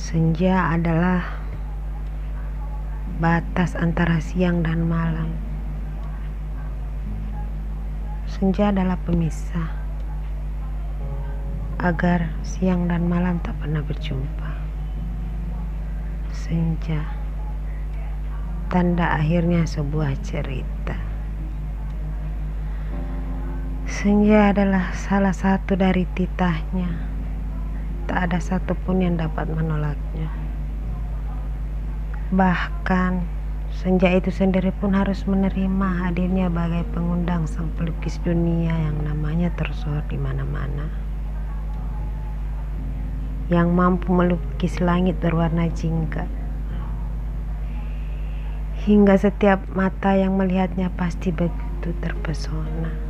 Senja 0.00 0.72
adalah 0.72 1.44
batas 3.20 3.76
antara 3.76 4.16
siang 4.16 4.64
dan 4.64 4.88
malam. 4.88 5.28
Senja 8.24 8.72
adalah 8.72 8.96
pemisah 9.04 9.68
agar 11.84 12.32
siang 12.40 12.88
dan 12.88 13.12
malam 13.12 13.44
tak 13.44 13.52
pernah 13.60 13.84
berjumpa. 13.84 14.50
Senja 16.32 17.04
tanda 18.72 19.20
akhirnya 19.20 19.68
sebuah 19.68 20.16
cerita. 20.24 20.96
Senja 23.84 24.48
adalah 24.48 24.96
salah 24.96 25.36
satu 25.36 25.76
dari 25.76 26.08
titahnya 26.16 27.19
tak 28.10 28.26
ada 28.26 28.42
satupun 28.42 29.06
yang 29.06 29.14
dapat 29.14 29.46
menolaknya. 29.46 30.26
Bahkan 32.34 33.22
senja 33.70 34.10
itu 34.10 34.34
sendiri 34.34 34.74
pun 34.82 34.98
harus 34.98 35.22
menerima 35.30 36.02
hadirnya 36.02 36.50
bagai 36.50 36.90
pengundang 36.90 37.46
sang 37.46 37.70
pelukis 37.78 38.18
dunia 38.26 38.74
yang 38.74 38.98
namanya 39.06 39.54
tersohor 39.54 40.02
di 40.10 40.18
mana-mana. 40.18 40.90
Yang 43.46 43.68
mampu 43.70 44.10
melukis 44.10 44.82
langit 44.82 45.22
berwarna 45.22 45.70
jingga. 45.70 46.26
Hingga 48.90 49.14
setiap 49.22 49.62
mata 49.70 50.18
yang 50.18 50.34
melihatnya 50.34 50.90
pasti 50.98 51.30
begitu 51.30 51.94
terpesona. 52.02 53.09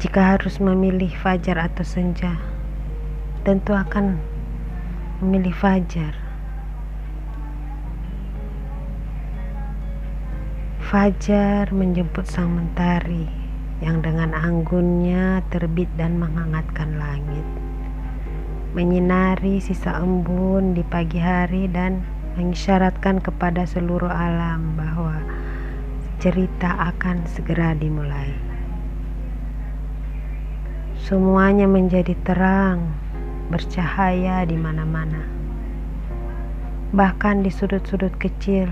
Jika 0.00 0.32
harus 0.32 0.56
memilih 0.64 1.12
fajar 1.12 1.60
atau 1.60 1.84
senja, 1.84 2.40
tentu 3.44 3.76
akan 3.76 4.16
memilih 5.20 5.52
fajar. 5.52 6.16
Fajar 10.80 11.68
menjemput 11.68 12.24
sang 12.24 12.48
mentari 12.48 13.28
yang 13.84 14.00
dengan 14.00 14.32
anggunnya 14.32 15.44
terbit 15.52 15.92
dan 16.00 16.16
menghangatkan 16.16 16.96
langit. 16.96 17.44
Menyinari 18.72 19.60
sisa 19.60 20.00
embun 20.00 20.72
di 20.72 20.80
pagi 20.80 21.20
hari 21.20 21.68
dan 21.68 22.00
mengisyaratkan 22.40 23.20
kepada 23.20 23.68
seluruh 23.68 24.08
alam 24.08 24.80
bahwa 24.80 25.20
cerita 26.24 26.88
akan 26.88 27.28
segera 27.28 27.76
dimulai. 27.76 28.49
Semuanya 31.10 31.66
menjadi 31.66 32.14
terang, 32.22 32.86
bercahaya 33.50 34.46
di 34.46 34.54
mana-mana. 34.54 35.26
Bahkan 36.94 37.42
di 37.42 37.50
sudut-sudut 37.50 38.14
kecil, 38.14 38.70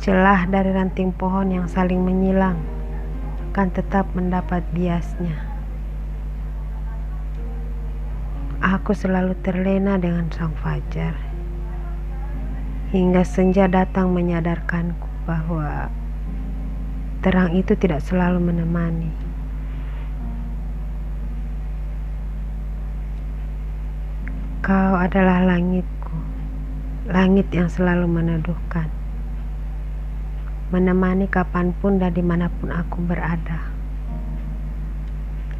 celah 0.00 0.48
dari 0.48 0.72
ranting 0.72 1.12
pohon 1.12 1.52
yang 1.52 1.68
saling 1.68 2.00
menyilang 2.00 2.56
akan 3.52 3.68
tetap 3.76 4.08
mendapat 4.16 4.64
biasnya. 4.72 5.36
Aku 8.64 8.96
selalu 8.96 9.36
terlena 9.44 10.00
dengan 10.00 10.32
sang 10.32 10.56
fajar. 10.64 11.12
Hingga 12.88 13.20
senja 13.20 13.68
datang 13.68 14.16
menyadarkanku 14.16 15.28
bahwa 15.28 15.92
terang 17.20 17.52
itu 17.52 17.76
tidak 17.76 18.00
selalu 18.00 18.40
menemani. 18.40 19.23
Kau 24.64 24.96
adalah 24.96 25.44
langitku, 25.44 26.16
langit 27.04 27.52
yang 27.52 27.68
selalu 27.68 28.08
meneduhkan, 28.08 28.88
menemani 30.72 31.28
kapan 31.28 31.76
pun 31.76 32.00
dan 32.00 32.16
di 32.16 32.24
mana 32.24 32.48
pun 32.48 32.72
aku 32.72 33.04
berada. 33.04 33.60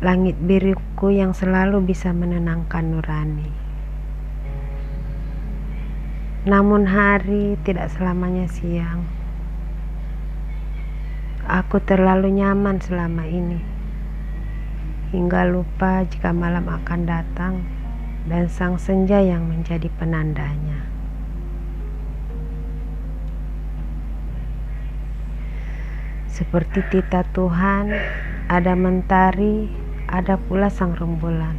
Langit 0.01 0.41
biruku 0.41 1.13
yang 1.13 1.37
selalu 1.37 1.85
bisa 1.85 2.17
menenangkan 2.17 2.97
nurani. 2.97 3.53
Namun 6.49 6.89
hari 6.89 7.61
tidak 7.61 7.93
selamanya 7.93 8.49
siang. 8.49 9.05
Aku 11.45 11.77
terlalu 11.85 12.41
nyaman 12.41 12.81
selama 12.81 13.29
ini, 13.29 13.61
hingga 15.13 15.45
lupa 15.45 16.09
jika 16.09 16.33
malam 16.33 16.65
akan 16.73 17.01
datang 17.05 17.74
dan 18.25 18.49
sang 18.49 18.81
senja 18.81 19.21
yang 19.21 19.45
menjadi 19.45 19.93
penandanya. 20.01 20.89
Seperti 26.33 26.83
tita 26.91 27.23
Tuhan, 27.31 27.95
ada 28.51 28.75
mentari, 28.75 29.71
ada 30.11 30.35
pula 30.35 30.67
sang 30.67 30.97
rembulan. 30.97 31.55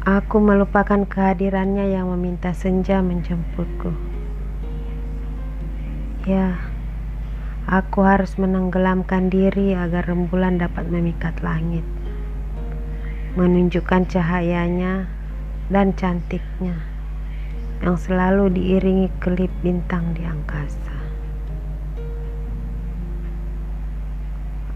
Aku 0.00 0.40
melupakan 0.40 1.04
kehadirannya 1.04 1.92
yang 1.92 2.08
meminta 2.08 2.56
senja 2.56 3.04
menjemputku. 3.04 3.92
Ya, 6.24 6.56
aku 7.68 8.00
harus 8.00 8.40
menenggelamkan 8.40 9.28
diri 9.28 9.76
agar 9.76 10.08
rembulan 10.08 10.56
dapat 10.56 10.88
memikat 10.88 11.44
langit 11.44 11.84
menunjukkan 13.38 14.10
cahayanya 14.10 15.06
dan 15.70 15.94
cantiknya 15.94 16.74
yang 17.78 17.94
selalu 17.94 18.50
diiringi 18.50 19.06
kelip 19.22 19.54
bintang 19.62 20.18
di 20.18 20.26
angkasa. 20.26 20.98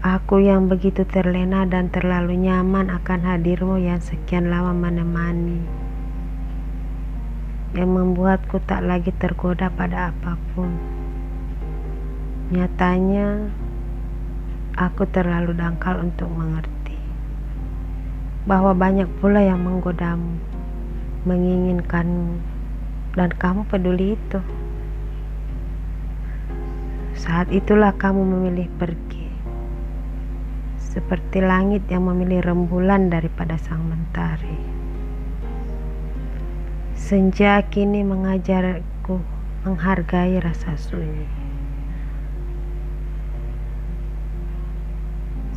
Aku 0.05 0.39
yang 0.39 0.71
begitu 0.71 1.03
terlena 1.03 1.67
dan 1.67 1.91
terlalu 1.91 2.37
nyaman 2.37 2.93
akan 2.93 3.25
hadirmu 3.27 3.75
yang 3.81 3.99
sekian 3.99 4.47
lama 4.47 4.71
menemani 4.71 5.85
yang 7.75 7.91
membuatku 7.91 8.63
tak 8.63 8.87
lagi 8.87 9.11
tergoda 9.19 9.67
pada 9.67 10.15
apa 10.15 10.39
pun. 10.55 10.71
Nyatanya, 12.55 13.51
aku 14.79 15.03
terlalu 15.11 15.51
dangkal 15.51 15.99
untuk 15.99 16.31
mengerti 16.31 16.74
bahwa 18.45 18.77
banyak 18.77 19.09
pula 19.17 19.41
yang 19.41 19.65
menggodamu, 19.65 20.37
menginginkanmu, 21.25 22.37
dan 23.17 23.33
kamu 23.33 23.65
peduli 23.65 24.13
itu. 24.13 24.39
Saat 27.17 27.49
itulah 27.49 27.89
kamu 27.97 28.21
memilih 28.21 28.69
pergi, 28.77 29.29
seperti 30.77 31.41
langit 31.41 31.89
yang 31.89 32.05
memilih 32.05 32.45
rembulan 32.45 33.09
daripada 33.09 33.57
sang 33.57 33.81
mentari. 33.81 34.61
Senja 36.93 37.65
kini 37.65 38.05
mengajarku 38.05 39.21
menghargai 39.65 40.37
rasa 40.37 40.77
sunyi. 40.77 41.44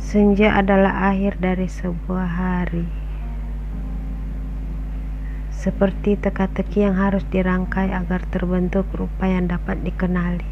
Senja 0.09 0.57
adalah 0.57 1.13
akhir 1.13 1.37
dari 1.37 1.69
sebuah 1.69 2.25
hari. 2.25 2.89
Seperti 5.53 6.17
teka-teki 6.17 6.81
yang 6.81 6.97
harus 6.97 7.21
dirangkai 7.29 7.93
agar 7.93 8.25
terbentuk 8.33 8.89
rupa 8.89 9.29
yang 9.29 9.53
dapat 9.53 9.85
dikenali. 9.85 10.49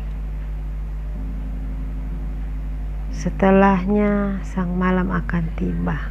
Setelahnya, 3.10 4.46
sang 4.46 4.78
malam 4.78 5.10
akan 5.10 5.50
tiba. 5.58 6.06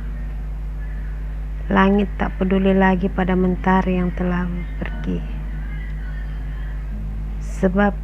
Langit 1.71 2.11
tak 2.19 2.35
peduli 2.43 2.75
lagi 2.75 3.07
pada 3.07 3.39
mentari 3.39 3.95
yang 3.95 4.11
telah 4.19 4.51
pergi. 4.83 5.23
Sebab 7.39 7.95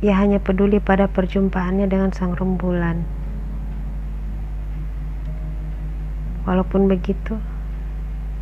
ia 0.00 0.16
hanya 0.16 0.40
peduli 0.40 0.80
pada 0.80 1.12
perjumpaannya 1.12 1.84
dengan 1.92 2.08
sang 2.16 2.32
rembulan. 2.32 3.17
Walaupun 6.48 6.88
begitu, 6.88 7.36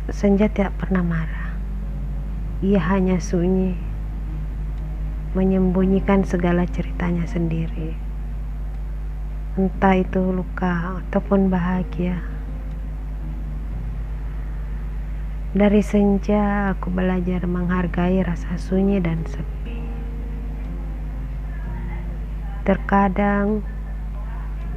Senja 0.07 0.47
tidak 0.47 0.79
pernah 0.79 1.03
marah. 1.03 1.51
Ia 2.63 2.79
hanya 2.79 3.19
sunyi, 3.19 3.75
menyembunyikan 5.35 6.23
segala 6.23 6.63
ceritanya 6.63 7.27
sendiri. 7.27 7.91
Entah 9.59 9.99
itu 9.99 10.23
luka 10.31 11.03
ataupun 11.03 11.51
bahagia. 11.51 12.23
Dari 15.51 15.83
senja 15.83 16.71
aku 16.71 16.87
belajar 16.87 17.43
menghargai 17.43 18.23
rasa 18.23 18.55
sunyi 18.55 19.03
dan 19.03 19.27
sepi. 19.27 19.83
Terkadang 22.63 23.67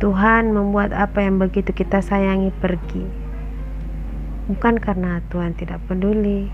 Tuhan 0.03 0.51
membuat 0.51 0.91
apa 0.91 1.23
yang 1.23 1.39
begitu 1.39 1.71
kita 1.71 2.03
sayangi 2.03 2.51
pergi 2.51 3.20
Bukan 4.51 4.83
karena 4.83 5.23
Tuhan 5.31 5.55
tidak 5.55 5.79
peduli. 5.87 6.51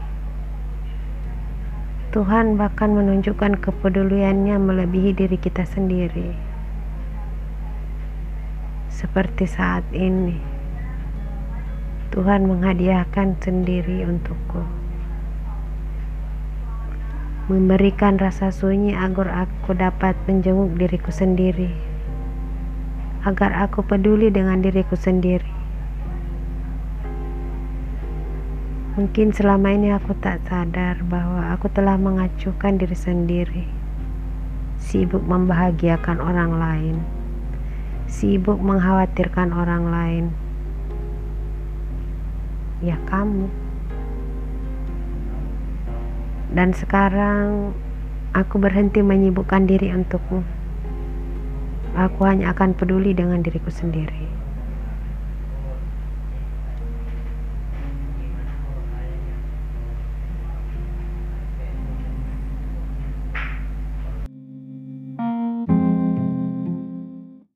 Tuhan 2.12 2.60
bahkan 2.60 2.92
menunjukkan 2.92 3.56
kepeduliannya 3.56 4.60
melebihi 4.60 5.16
diri 5.16 5.40
kita 5.40 5.64
sendiri. 5.64 6.36
Seperti 8.92 9.48
saat 9.48 9.88
ini, 9.96 10.36
Tuhan 12.12 12.44
menghadiahkan 12.44 13.40
sendiri 13.40 14.04
untukku 14.04 14.60
memberikan 17.46 18.18
rasa 18.18 18.50
sunyi 18.50 18.90
agar 18.98 19.46
aku 19.46 19.70
dapat 19.70 20.18
menjenguk 20.26 20.74
diriku 20.74 21.14
sendiri, 21.14 21.70
agar 23.22 23.54
aku 23.54 23.86
peduli 23.86 24.34
dengan 24.34 24.58
diriku 24.58 24.98
sendiri. 24.98 25.55
Mungkin 28.96 29.28
selama 29.28 29.76
ini 29.76 29.92
aku 29.92 30.16
tak 30.24 30.40
sadar 30.48 31.04
bahwa 31.04 31.52
aku 31.52 31.68
telah 31.68 32.00
mengacuhkan 32.00 32.80
diri 32.80 32.96
sendiri, 32.96 33.68
sibuk 34.80 35.20
membahagiakan 35.20 36.16
orang 36.16 36.56
lain, 36.56 36.96
sibuk 38.08 38.56
mengkhawatirkan 38.56 39.52
orang 39.52 39.84
lain. 39.92 40.24
Ya, 42.80 42.96
kamu. 43.04 43.52
Dan 46.56 46.72
sekarang 46.72 47.76
aku 48.32 48.56
berhenti 48.56 49.04
menyibukkan 49.04 49.68
diri 49.68 49.92
untukmu. 49.92 50.40
Aku 52.00 52.24
hanya 52.24 52.56
akan 52.56 52.72
peduli 52.72 53.12
dengan 53.12 53.44
diriku 53.44 53.68
sendiri. 53.68 54.45